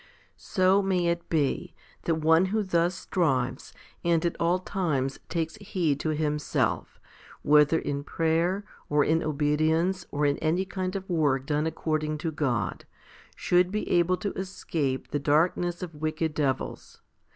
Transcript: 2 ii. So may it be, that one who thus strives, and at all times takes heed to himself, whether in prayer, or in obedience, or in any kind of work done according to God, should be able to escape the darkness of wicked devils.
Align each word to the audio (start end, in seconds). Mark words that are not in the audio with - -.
2 0.01 0.03
ii. 0.03 0.07
So 0.35 0.81
may 0.81 1.05
it 1.09 1.29
be, 1.29 1.75
that 2.05 2.15
one 2.15 2.45
who 2.45 2.63
thus 2.63 2.95
strives, 2.95 3.71
and 4.03 4.25
at 4.25 4.35
all 4.39 4.57
times 4.57 5.19
takes 5.29 5.57
heed 5.57 5.99
to 5.99 6.09
himself, 6.09 6.99
whether 7.43 7.77
in 7.77 8.03
prayer, 8.03 8.63
or 8.89 9.03
in 9.05 9.21
obedience, 9.21 10.07
or 10.09 10.25
in 10.25 10.39
any 10.39 10.65
kind 10.65 10.95
of 10.95 11.07
work 11.07 11.45
done 11.45 11.67
according 11.67 12.17
to 12.17 12.31
God, 12.31 12.85
should 13.35 13.71
be 13.71 13.87
able 13.91 14.17
to 14.17 14.33
escape 14.33 15.11
the 15.11 15.19
darkness 15.19 15.83
of 15.83 15.93
wicked 15.93 16.33
devils. 16.33 16.99